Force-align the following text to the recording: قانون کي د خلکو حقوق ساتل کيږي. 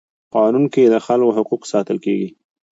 قانون 0.35 0.63
کي 0.73 0.83
د 0.85 0.95
خلکو 1.05 1.35
حقوق 1.37 1.61
ساتل 1.71 1.97
کيږي. 2.05 2.29